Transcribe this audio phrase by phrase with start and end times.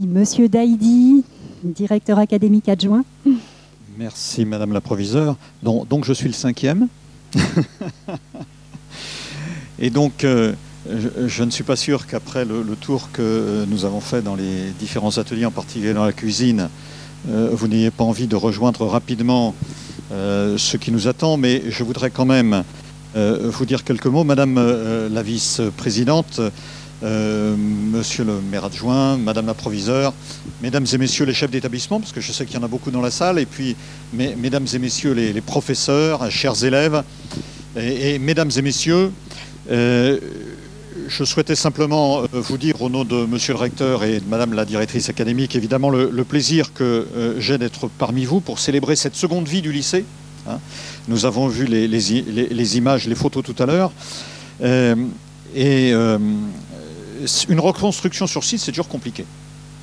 [0.00, 1.24] Monsieur Daïdi,
[1.62, 3.04] directeur académique adjoint.
[3.98, 5.36] Merci Madame la proviseure.
[5.62, 6.88] Donc, je suis le cinquième.
[9.78, 10.54] Et donc euh,
[11.26, 15.18] je, ne suis pas sûr qu'après le, tour que nous avons fait dans les différents
[15.18, 16.70] ateliers, en particulier dans la cuisine,
[17.28, 19.54] euh, vous n'ayez pas envie de rejoindre rapidement
[20.12, 22.64] euh, ce qui nous attend, mais je voudrais quand même
[23.14, 24.22] vous dire quelques mots.
[24.22, 24.54] Madame
[25.12, 26.40] la vice-présidente,
[27.02, 30.12] euh, monsieur le maire adjoint, madame la proviseure,
[30.62, 32.90] mesdames et messieurs les chefs d'établissement, parce que je sais qu'il y en a beaucoup
[32.90, 33.74] dans la salle, et puis
[34.12, 37.02] mes- mesdames et messieurs les, professeurs, chers élèves,
[37.76, 39.12] et, mesdames et messieurs,
[39.70, 40.18] euh,
[41.08, 44.52] je souhaitais simplement euh, vous dire au nom de monsieur le recteur et de madame
[44.52, 47.06] la directrice académique, évidemment, le, plaisir que
[47.38, 50.04] j'ai d'être parmi vous pour célébrer cette seconde vie du lycée.
[50.46, 50.58] hein.
[51.08, 53.92] Nous avons vu les, les images, les photos tout à l'heure.
[55.56, 55.92] Et
[57.48, 59.24] une reconstruction sur site, c'est toujours compliqué.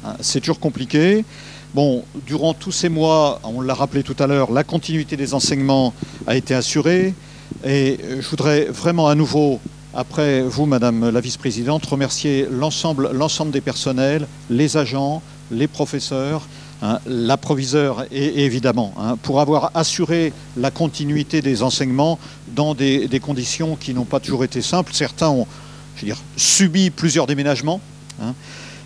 [0.05, 0.16] hein.
[0.22, 1.26] C'est toujours compliqué.
[1.73, 5.94] Bon, durant tous ces mois, on l'a rappelé tout à l'heure, la continuité des enseignements
[6.26, 7.13] a été assurée.
[7.66, 9.60] Et euh, je voudrais vraiment à nouveau,
[9.94, 16.48] après vous, Madame la vice-présidente, remercier l'ensemble, l'ensemble des personnels, les agents, les professeurs,
[16.82, 22.20] hein, l'approviseur et, évidemment, hein, pour avoir assuré la continuité des enseignements
[22.55, 24.94] dans des, des conditions qui n'ont pas toujours été simples.
[24.94, 25.48] Certains ont,
[25.98, 27.81] je veux dire, subi plusieurs déménagements.
[28.21, 28.34] hein.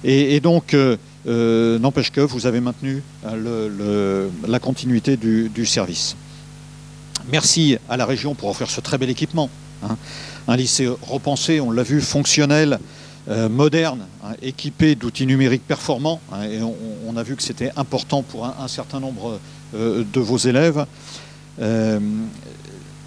[0.03, 6.15] et, donc, euh, euh, n'empêche que vous avez maintenu le- la continuité du, service.
[7.31, 9.49] Merci à la région pour offrir ce très bel équipement.
[9.83, 9.97] hein.
[10.47, 12.79] Un lycée repensé, on l'a vu, fonctionnel,
[13.29, 16.19] euh, moderne, hein, équipé d'outils numériques performants.
[16.31, 19.39] hein, et on, a vu que c'était important pour un, certain nombre
[19.73, 20.85] de vos élèves.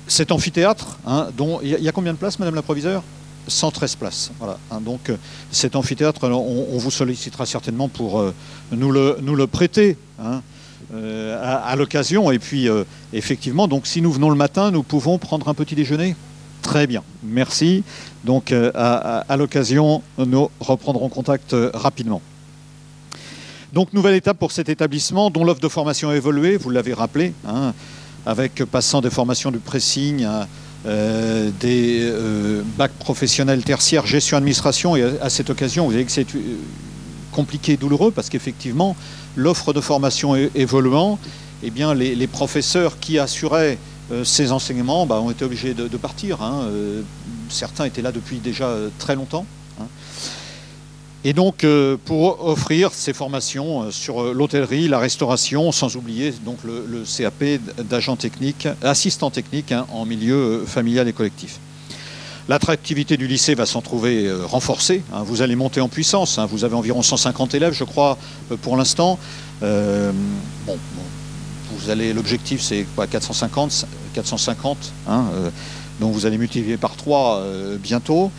[0.07, 1.29] Cet amphithéâtre, hein,
[1.63, 3.03] il y, y a combien de places, Madame la proviseure?
[3.47, 4.31] 113 places.
[4.39, 4.59] Voilà.
[4.71, 4.81] hein.
[4.81, 5.17] donc euh,
[5.51, 8.35] cet amphithéâtre, on, on vous sollicitera certainement pour euh,
[8.73, 10.43] nous, le, nous le prêter hein,
[10.95, 12.31] euh, à, l'occasion.
[12.31, 12.69] Et puis,
[13.13, 16.17] effectivement, donc si nous venons le matin, nous pouvons prendre un petit déjeuner.
[16.63, 17.85] Très bien, merci.
[18.25, 22.23] Donc, à, l'occasion, nous reprendrons contact rapidement.
[23.75, 27.35] Donc, nouvelle étape pour cet établissement dont l'offre de formation a évolué, vous l'avez rappelé,
[27.47, 27.75] hein,
[28.25, 30.47] avec passant des formations du pressing à
[30.87, 34.97] euh, des euh, bacs professionnels tertiaires, gestion administration.
[34.97, 36.57] Et à, cette occasion, vous savez que c'est euh,
[37.33, 38.95] compliqué et douloureux parce qu'effectivement,
[39.35, 41.19] l'offre de formation évoluant,
[41.63, 43.79] eh bien, les, professeurs qui assuraient
[44.23, 46.43] ces enseignements bah, ont été obligés de, partir.
[46.43, 46.67] hein.
[47.49, 49.47] Certains étaient là depuis déjà très longtemps.
[49.81, 49.87] hein.
[51.27, 56.35] Et donc, euh, pour offrir ces formations euh, sur euh, l'hôtellerie, la restauration, sans oublier
[56.45, 57.43] donc le, CAP
[57.79, 61.61] d'agent technique, assistant technique hein, en milieu familial et collectif.
[62.47, 65.03] L'attractivité du lycée va s'en trouver renforcée.
[65.15, 65.23] hein.
[65.25, 66.39] Vous allez monter en puissance.
[66.39, 66.45] hein.
[66.45, 68.19] Vous avez environ 150 élèves, je crois,
[68.61, 69.19] pour l'instant.
[69.63, 70.77] Bon,
[71.71, 72.13] vous allez.
[72.13, 74.77] L'objectif, c'est quoi 450, 450.
[75.09, 75.51] hein, euh,
[76.01, 77.43] donc vous allez multiplier par 3
[77.83, 78.31] bientôt.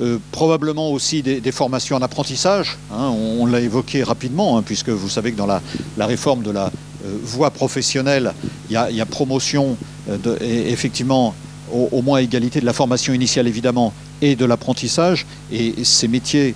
[0.00, 2.78] Euh, probablement aussi des, formations en apprentissage.
[2.90, 3.10] hein.
[3.10, 5.60] on l'a évoqué rapidement, hein, puisque vous savez que dans la,
[5.98, 6.66] réforme de la
[7.04, 8.32] euh, voie professionnelle,
[8.70, 9.76] il y a, promotion
[10.08, 11.34] euh, effectivement
[11.70, 13.92] au, moins égalité de la formation initiale évidemment
[14.22, 15.26] et de l'apprentissage.
[15.50, 16.54] Et ces métiers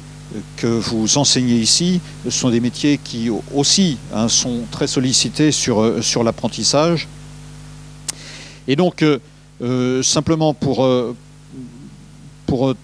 [0.57, 6.25] que vous enseignez ici sont des métiers qui aussi hein, sont très sollicités sur, sur
[6.25, 7.07] l'apprentissage.
[8.67, 9.05] Et donc,
[10.03, 10.89] simplement pour,
[12.47, 12.75] pour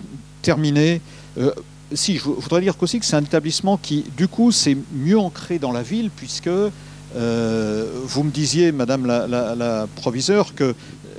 [0.42, 1.00] terminer,
[1.38, 1.52] euh,
[1.94, 5.58] si je voudrais dire qu'aussi que c'est un établissement qui, du coup, c'est mieux ancré
[5.58, 6.48] dans la ville, puisque
[7.16, 10.74] euh, vous me disiez, Madame la, proviseure, que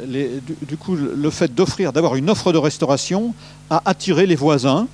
[0.06, 3.34] du, coup, le fait d'offrir, d'avoir une offre de restauration
[3.70, 4.88] a attiré les voisins,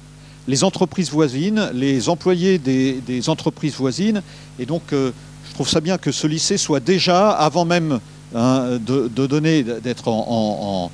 [0.48, 4.22] les entreprises voisines, les employés des, entreprises voisines,
[4.60, 5.12] et donc euh,
[5.48, 8.00] je trouve ça bien que ce lycée soit déjà, avant même
[8.36, 10.92] hein, de, donner, d'être en,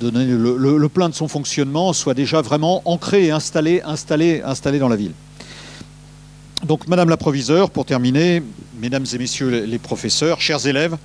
[0.00, 4.42] donner le, le- le plein de son fonctionnement, soit déjà vraiment ancré et installé, installé,
[4.44, 5.12] installé dans la ville.
[6.66, 8.42] Donc, Madame la proviseure, pour terminer,
[8.80, 10.96] Mesdames et Messieurs les- professeurs, chers élèves,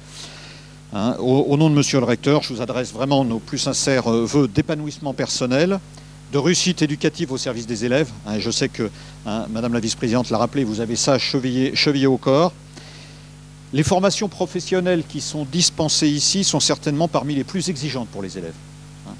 [0.94, 4.26] hein, au, nom de Monsieur le recteur, je vous adresse vraiment nos plus sincères euh,
[4.26, 5.80] vœux d'épanouissement personnel,
[6.34, 8.10] de réussite éducative au service des élèves.
[8.28, 8.90] hein, je sais que
[9.26, 12.52] hein, Madame la vice-présidente l'a rappelé, vous avez ça chevillé, chevillé au corps.
[13.74, 18.38] Les formations professionnelles qui sont dispensées ici sont certainement parmi les plus exigeantes pour les
[18.38, 18.54] élèves.
[19.08, 19.14] hein.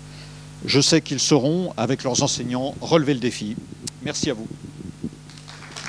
[0.66, 3.56] Je sais qu'ils sauront, avec leurs enseignants, relever le défi.
[4.04, 4.48] Merci à vous.